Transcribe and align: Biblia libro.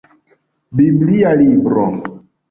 Biblia 0.77 1.31
libro. 1.41 1.83